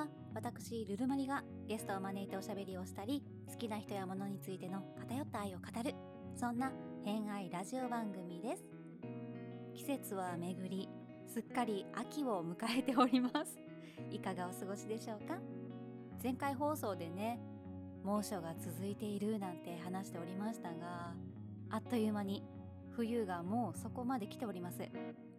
[0.00, 5.94] は私ルルマリがゲストを招いておしゃべりをしたり好きな人や物についての偏った愛を語る
[6.34, 6.72] そんな
[7.04, 8.64] 偏愛ラジオ番組です。
[9.74, 10.88] 季節は巡り
[11.26, 13.58] すっかり秋を迎えております。
[14.10, 15.38] いかがお過ごしでしょうか？
[16.22, 17.38] 前回放送でね
[18.02, 21.14] 猛暑が続いているなんて話しておりましたが
[21.68, 22.42] あっという間に
[22.90, 24.80] 冬がもうそこまで来ております。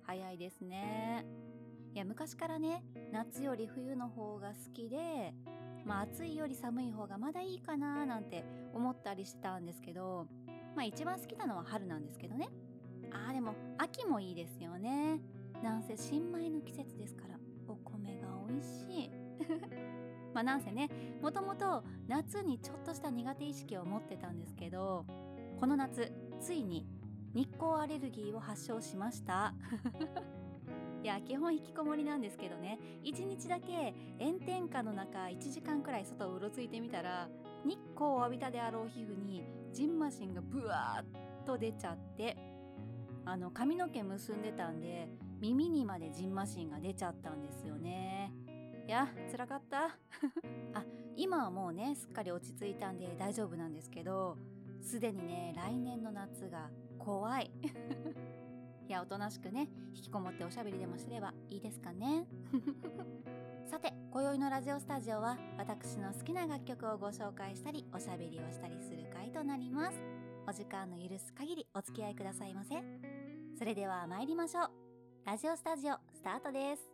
[0.03, 1.25] 早いですね。
[1.93, 5.33] いや昔からね夏より冬の方が好きで
[5.85, 10.27] まあ暑いより寒い方がまだいいかななんて思ったりしてたんですけど
[10.75, 12.49] まあ一番好きなのは春なんですけどね。
[13.11, 15.19] あーでも秋もいいですよね。
[15.61, 19.11] なんせ新米の季節ですからお米が美味しい。
[20.33, 20.89] まあなんせね
[21.21, 25.05] もともと夏にちょっとした苦手意識を持ってたんですけど
[25.59, 26.87] この夏ついに
[27.33, 29.53] 日光アレルギーを発症しました。
[31.03, 32.79] いや基本引きこもりなんですけどね。
[33.03, 37.27] 1日だけ炎天下の中1時間くらい外をうろついてみたら
[37.65, 39.43] 日光を浴びたであろう皮膚に
[39.73, 42.37] ジンマシンがブワーッと出ちゃって
[43.25, 48.31] あの髪の毛結んでたんで耳にまでジンマシンが出ちゃったんですよね。
[48.87, 49.97] いや辛かった。
[50.73, 54.37] あ今はもうねすっかり落ち着いたんで大丈夫なんですけど
[54.81, 57.51] すでにね来年の夏が怖い。
[58.91, 62.27] いやおとなしくね引きこもっておしゃべりでもすればいいですかね。
[63.65, 69.97] さて今宵のラジオスタジオは私の好きな楽曲をご紹介したりおしゃべりをしたりする回となります。
[70.45, 72.83] お時間の許す限りお付き合いくださいませ。
[73.57, 74.71] それでは参りましょう。
[75.23, 76.91] ラジオスタジオスタートです。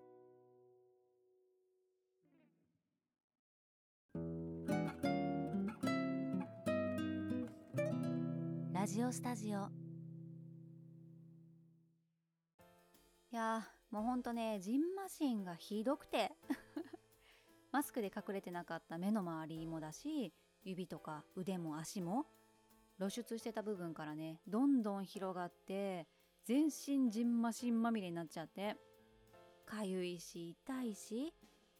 [8.71, 9.86] ラジオスタジオ
[13.37, 16.31] やもうほんとねジンマシンがひどくて。
[17.71, 20.33] マスクで隠れてなかった目の周りもだし
[20.63, 22.25] 指とか腕も足も
[22.97, 26.07] 露出してた部分からねどんどん広がって
[26.45, 28.75] 全身ジンマシンまみれになっちゃって。
[29.65, 31.33] かゆいし痛いし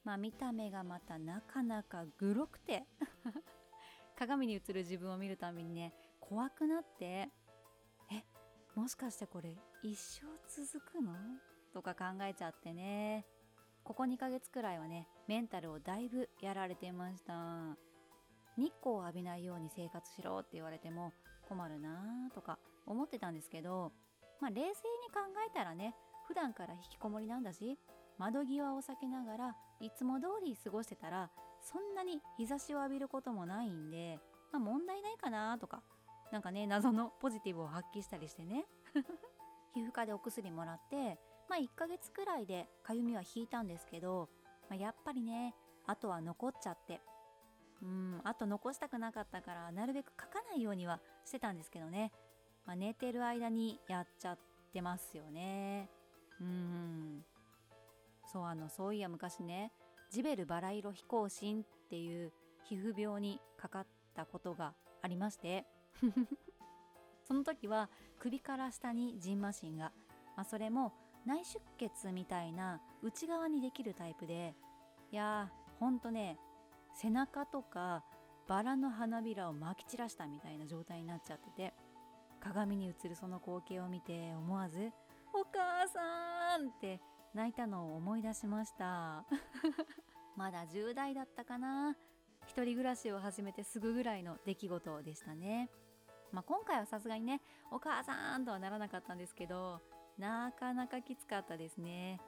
[0.03, 2.85] まあ見た目がまたなかなかグロくて。
[4.17, 7.31] 鏡に映る自分を見るたびにね怖くなって。
[8.11, 8.23] え
[8.75, 11.13] もしかしてこれ一生続くの？
[11.73, 13.25] とか考えちゃってね。
[13.83, 17.77] ここ2ヶ月くらいはねメンタルをだいぶやられてました。
[18.57, 21.13] 日光を浴びないように生活しろって言われても
[21.47, 23.91] 困るなーとか思ってたんですけど
[24.41, 24.73] まあ冷静に
[25.13, 25.93] 考えたらね
[26.27, 27.77] 普段から引きこもりなんだし
[28.17, 31.29] 窓際を避けながらいつも通り過ごしてたら
[31.61, 34.19] そんなに日差しを浴びることもないんで、
[34.51, 35.83] まあ、問題ないかなとか
[36.31, 38.65] なんかね謎のポジティブを発揮したりしてね。
[39.77, 44.27] 皮膚科でお薬もらってまあ1ヶ月くらいでかゆみは引いたんですけど、
[44.69, 45.53] まあ、やっぱりね
[45.85, 46.99] あとは残っちゃって
[47.83, 52.11] うんあと残したくなかったからなるべく書かないようにはしてたんですけどね、
[52.65, 54.39] まあ、寝てる間にやっちゃっ
[54.73, 55.89] てますよね。
[56.41, 57.23] うん。
[58.31, 59.71] そうあのそういや昔ね
[60.11, 62.33] ジベルバラ色飛行心っていう
[62.63, 64.73] 皮膚病にかかったことが
[65.03, 65.65] ありまして。
[67.27, 67.89] その時は
[68.19, 69.91] 首から下にジンマシンが、
[70.37, 70.93] まあ、それも
[71.25, 74.55] 内出血みたいな内側にできるタイプで
[75.11, 76.37] いやーほんとね
[76.95, 78.03] 背中とか
[78.47, 81.73] バラの花びらをまき散らしたみたいな状態になっちゃってて
[82.39, 84.91] 鏡に映るその光景を見て思わず
[85.33, 87.01] 「お母さん!」って
[87.33, 89.25] 泣いたのを思い出しました。
[90.35, 91.95] まだ10代だったかな。
[92.45, 95.69] 一人暮らしを始めてすぐぐらいの出来事でしたね。
[96.31, 99.81] まあ今回はさすがにねお母さんとはならなかったんですけど
[100.17, 102.19] なかなかきつかったですね。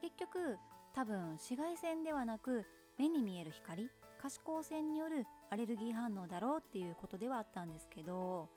[0.00, 0.56] 結局
[0.94, 2.64] 多分紫外線ではなく
[2.98, 3.90] 目に見える光
[4.20, 8.48] 可視光線によるアレルギー反応だろうっていうことではあったんですけど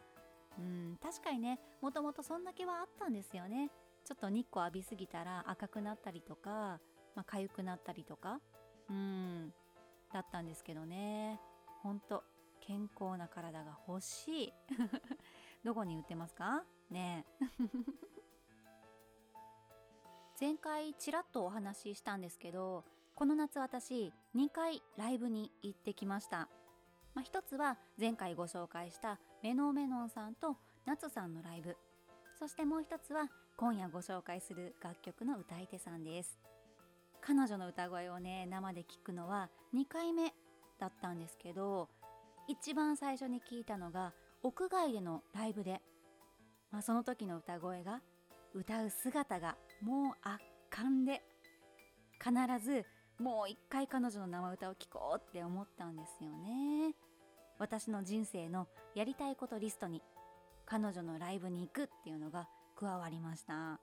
[0.58, 3.70] うん確かにねもともとそんだけはあったんですよね。
[4.06, 6.80] ちょっと日光浴びすぎたら赤くなったりとか、
[7.16, 8.42] まあ、痒くなったりとか
[8.90, 9.54] うん
[10.12, 11.40] だったんですけどね。
[11.82, 12.24] ほんと
[12.66, 14.54] 健康な体が欲しい。
[15.66, 16.64] どこに売ってますか？
[16.90, 17.26] ね
[20.40, 26.50] 前回ちらっとお話ししたんですけどこの夏私2回ライブに行ってきました、
[27.14, 31.78] まあ、つは前回ご紹介したメノメノンさんと夏さんのライブ。
[32.40, 36.40] そしてもう一つは今夜ご紹介する楽曲の歌い手さんです。
[37.22, 40.34] 彼女の歌声をね生で聞くのは2回目
[40.78, 41.90] だったんですけど
[42.48, 44.14] 一番最初に聞いたのが
[44.44, 45.82] 屋外でのライブで、
[46.72, 48.02] まあ、その時の歌声が
[48.54, 51.22] 歌う姿がもう圧巻で
[52.22, 52.86] 必ず
[53.20, 56.94] もう一回彼女の生歌を聴こうって思ったんですよね。
[57.60, 60.02] 私の人生のやりたいことリストに
[60.66, 63.80] 彼女のライブに行くっていうのが加わりました。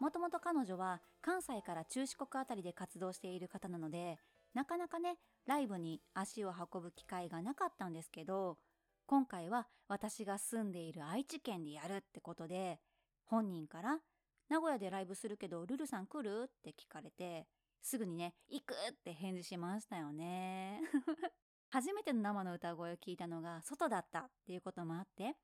[0.00, 4.18] もともと彼女は関西から中四国あたりで活動している方なので
[4.54, 5.16] なかなかね
[5.46, 8.58] ライブに足を運ぶ機会がなかったんですけど
[9.06, 12.78] 今回は私が住んでいる愛知県でやるってことで
[13.24, 14.00] 本人から
[14.48, 17.46] 「名古屋でライブするけどルルさん来る?」って聞かれて
[17.80, 20.80] すぐにね「行く!」って返事しましたよね
[21.70, 25.36] 初めての生の歌声を聞いたのが外だったっていうこともあって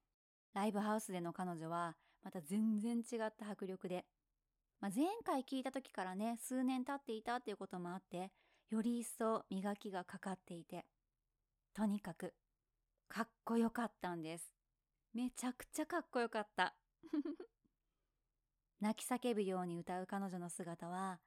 [0.52, 4.06] ライブハウスでの彼女はまた全然違った迫力で、
[4.80, 8.30] まあ、前回聞いた時からね数年経っていたっていうこともあって
[8.70, 10.84] より一層磨きがかかっていて
[11.74, 12.34] とにかく
[13.08, 14.52] かっこよかったんです。
[15.14, 16.74] めちゃくちゃかっこよかった。
[18.80, 21.18] 泣き叫ぶように歌う彼女の姿は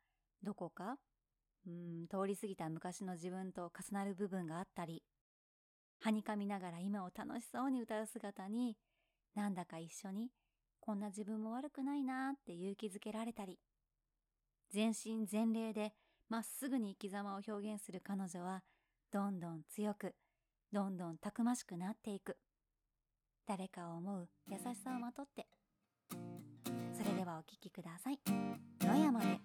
[0.44, 1.00] どこか
[1.66, 5.04] うん通り過ぎた昔の自分と重なる部分があったり
[6.00, 8.78] はにかみながら今を楽しそうに歌う姿に
[9.36, 10.32] なんだか一緒に
[10.80, 13.60] こんな自分も悪くないなって勇気づけられたり
[14.70, 15.94] 全身全霊で
[16.32, 18.64] まっすぐに生き様を表現する彼女は
[19.12, 20.16] どんどん強く
[20.72, 22.38] どんどんたくましくなっていく。
[23.46, 25.46] 誰かを思う優しさをまとって。
[26.94, 28.20] それではお聴きください。
[28.80, 29.42] 野山で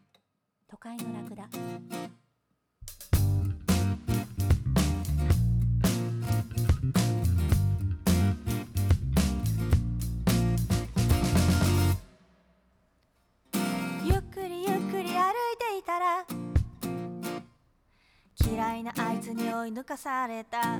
[0.69, 1.49] 都会のラクダ。
[14.05, 16.36] ゆっくりゆっくり歩いていたら
[18.49, 20.79] 嫌いなあいつに追い抜かされた。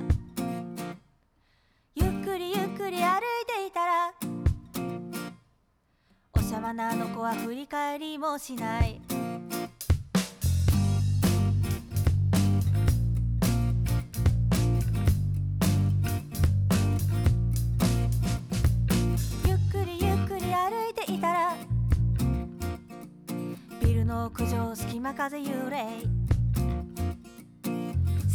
[1.95, 4.13] ゆっくりゆっくり歩いていたら
[6.33, 9.01] おしゃまなあの子は振り返りもしない。
[19.45, 21.55] ゆっくりゆっくり歩いていたら
[23.81, 25.85] ビルの屋上隙間風幽霊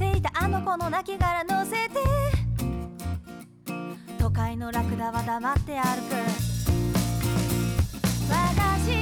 [0.03, 1.95] せいたあの子の亡骸乗せて。
[4.19, 6.17] 都会のラクダは黙って歩く。
[8.29, 9.02] 私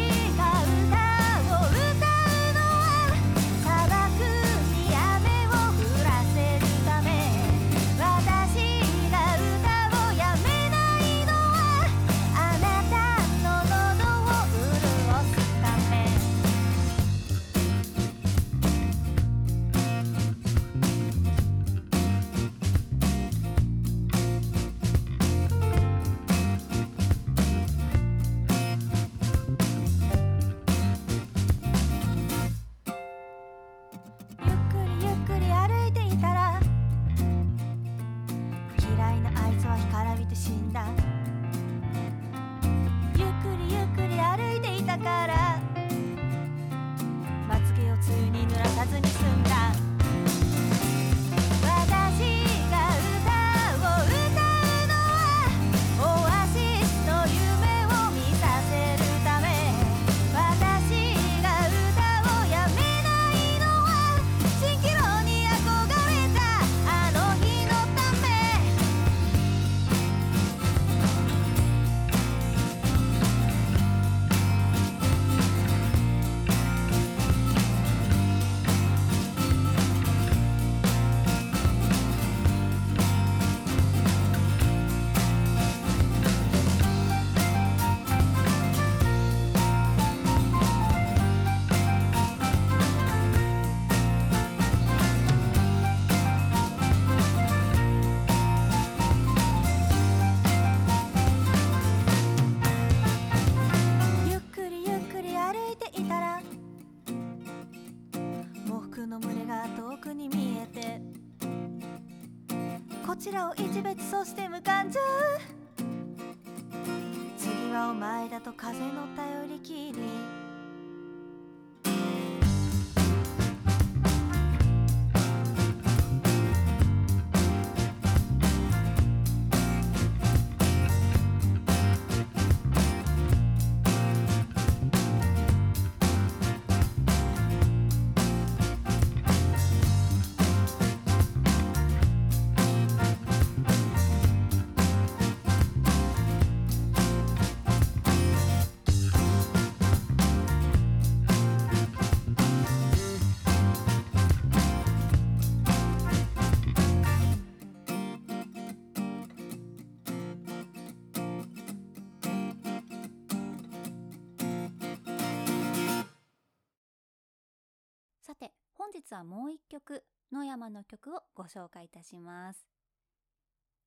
[168.30, 172.64] さて本日はもう一曲野山の曲をご紹介いたします。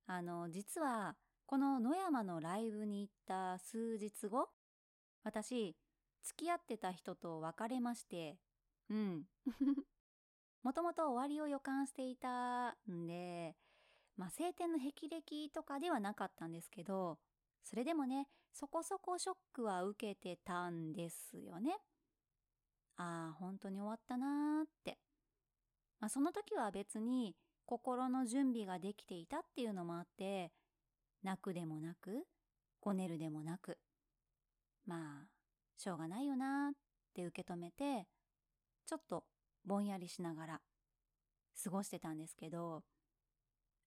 [0.06, 4.50] あの実はこの野山のライブに行った数日後
[5.22, 5.74] 私
[6.22, 8.36] 付き合ってた人と別れまして
[8.90, 9.24] うん。
[10.62, 13.56] もともと終わりを予感していたんで
[14.18, 17.18] まあ晴天の霹靂とかではなかったんですけど
[17.62, 21.78] それでもねそこそこショックは受けてたんですよね。
[22.96, 24.98] ああ本当に終わったなーって。
[26.00, 27.34] まあ、その時は別に
[27.66, 30.52] 心の準備ができていたっていうのもあって
[31.22, 32.24] 泣くでもなく
[32.80, 33.78] ごねるでもなく。
[34.86, 35.28] まあ
[35.76, 36.72] しょうがないよなっ
[37.14, 38.06] て受け止めて
[38.86, 39.24] ちょっと
[39.64, 40.60] ぼんやりしながら
[41.62, 42.82] 過ごしてたんですけど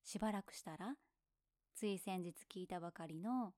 [0.03, 0.95] しばらくしたら
[1.75, 3.53] つい先日聞いたばかりの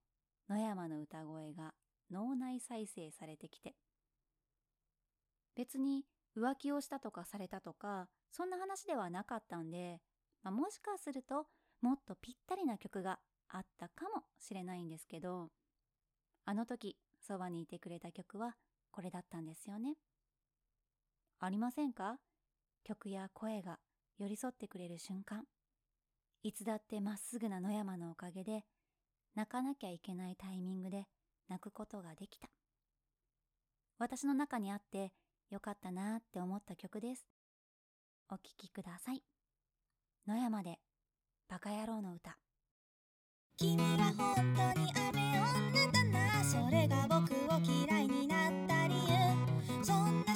[0.48, 1.72] 野山の歌声が
[2.10, 3.74] 脳内再生されてきて
[5.56, 6.04] 別に
[6.36, 10.00] 浮気をしたとかされたとかそんな話ではなかったんで、
[10.42, 11.46] まあ、もしかすると
[11.80, 15.48] もっとぴったりな曲があったかもしれないんですけど、
[16.44, 18.54] あの時そばにいてくれた曲は
[18.92, 19.94] これだったんですよね。
[21.40, 22.18] ありませんか？
[22.84, 23.78] 曲や声が
[24.18, 25.44] 寄り添ってくれる瞬間。
[26.42, 28.64] いつだってまっすぐな野山のおかげで、
[29.34, 31.06] 泣かなきゃいけないタイミングで
[31.48, 32.48] 泣くことができた。
[33.98, 35.12] 私の中にあって
[35.50, 37.26] 良かったなーって思った曲です。
[38.30, 39.22] お聴きください。
[40.28, 40.78] 野山で
[41.48, 42.38] バカ野郎の歌。
[43.56, 50.29] 君は本当に雨女だなそれが僕を嫌いになった理由そんな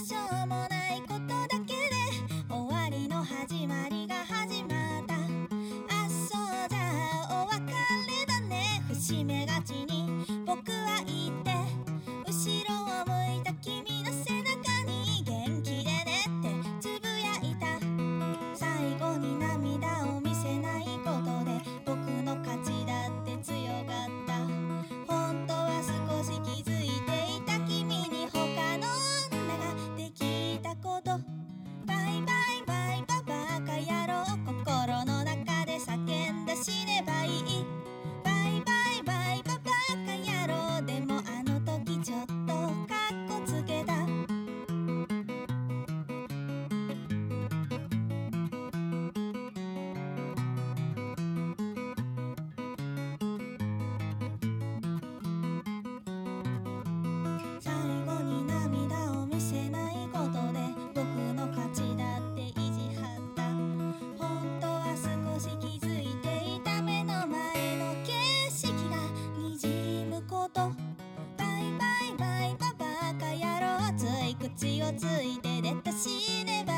[74.56, 76.73] 口をついて出た死ねば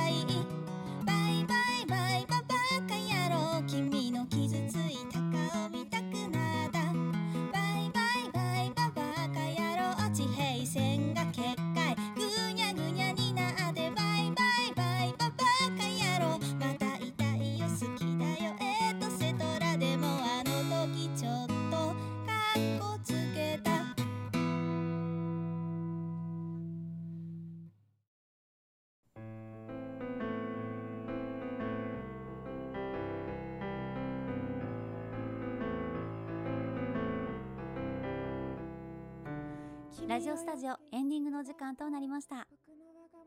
[40.04, 42.46] ラジオスタジオエンディングの時間となりました。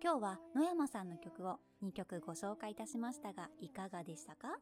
[0.01, 4.59] 今日は野山さんの曲を2曲ご紹介いたしましたが、いかがでしたか？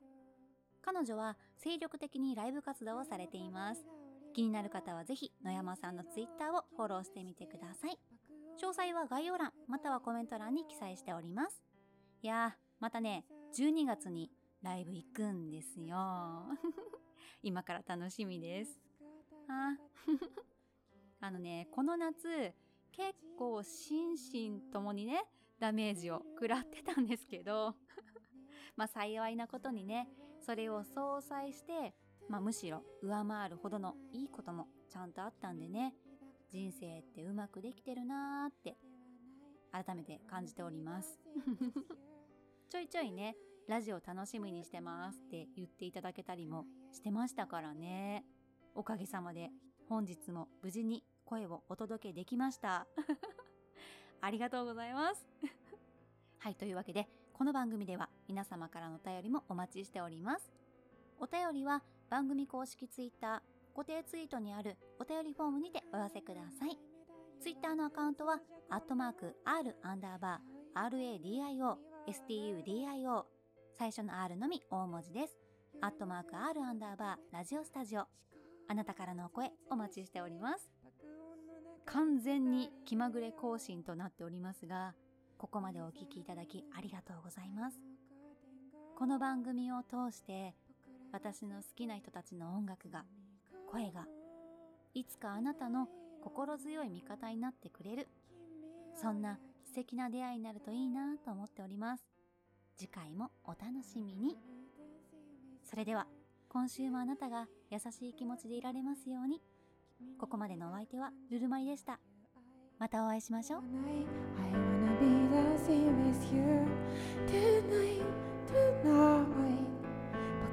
[0.82, 3.86] 彼女は精力的にライブ活動をされています。
[4.34, 8.00] 気になる方はぜひ野山さんのツイッターをフォローしてみてください。
[8.60, 11.62] 詳細は概要欄またはコメント欄に記載しております。
[12.24, 14.32] いやー、またね、12月に
[14.64, 16.46] ライブ行くんですよ。
[17.44, 18.80] 今から楽しみです。
[19.50, 19.78] あ
[21.20, 22.54] あのね、この夏、
[22.92, 25.24] 結構心身ともにね、
[25.60, 27.76] ダメージを食らってたんですけど、
[28.76, 30.10] まあ幸いなことにね、
[30.40, 31.96] それを相殺して、
[32.30, 35.96] まあむしろ上回るほどのいいこともちゃんとあったんでね、
[36.50, 38.78] 人生ってうまくできてるなーって、
[39.72, 41.20] 改めて感じております。
[42.70, 43.36] ちょいちょいね、
[43.68, 48.24] ラジオ楽しみにしてますって言っていただけたりもしてましたからね。
[48.76, 49.52] おかげさまで
[49.90, 52.88] 本日も無事に声をお届けできました。
[54.22, 55.26] ありがとうございます。
[56.40, 60.52] はい、というわけで、この番組では皆様からのお便りもお待ちしております。
[61.20, 66.78] お便りは番組公式ツイッター、固定ツイートにあるお便りフォームにてお寄せください。
[67.40, 71.78] ツイッターのアカウントは、アットマーク、r アンダーバー、radio、
[72.08, 73.26] studio
[73.74, 75.38] 最初の R のみ大文字です
[75.82, 78.08] アットマーク R アンダーバーラジオスタジオ
[78.70, 80.70] あなたからのお声お待ちしております。
[81.86, 84.94] 完全に気まぐれ更新となっておりますが
[85.38, 87.80] ここまでお聞きいただきありがとうございます。
[88.98, 90.54] この番組を通して
[91.14, 93.06] 私の好きな人たちの音楽が
[93.72, 94.06] 声が
[94.94, 95.88] いつかあなたの
[96.22, 98.10] 心強い味方になってくれる
[98.96, 102.04] そんな素敵な出会いになるといいなと思っております。
[102.76, 104.38] 次回もお楽しみに。
[105.64, 106.08] それでは
[106.50, 109.42] 今週もあなたが優しい気持ちでいられますように。
[110.18, 112.00] ここまでのお相手はぬるまリでした。
[112.80, 113.62] またお会いしましょう。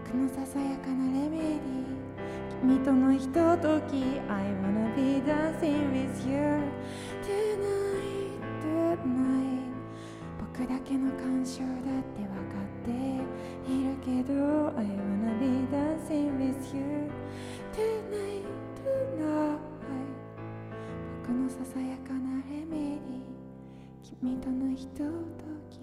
[0.05, 1.61] 僕のささやかなレメデ
[2.61, 6.63] 君とのひととき I wanna be dancing with you.
[7.23, 7.85] Tonight
[8.63, 9.44] tonight.
[10.57, 12.91] 僕だけの感傷だってわかって
[13.71, 14.35] いるけど
[14.79, 17.11] I wanna be the same with you
[17.73, 18.45] tonight,
[19.19, 19.59] tonight
[21.23, 23.35] 僕のささやかなレメディー
[24.21, 25.05] 君とのひとと
[25.71, 25.81] き。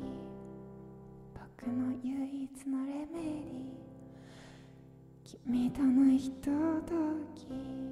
[1.33, 5.39] 僕の唯一のレメディー。
[5.43, 6.49] 君とのひと
[6.85, 6.93] と
[7.35, 7.90] き。